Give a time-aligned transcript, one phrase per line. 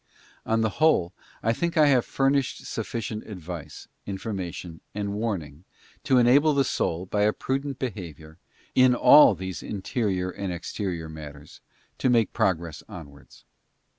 [0.47, 1.13] On the whole,
[1.43, 5.63] I think I have furnished sufficient advice, information, and warning,
[6.05, 8.39] to enable the soul, by a prudent behaviour,
[8.73, 11.61] in all these interior and exterior matters,
[11.99, 13.45] to make progress onwards.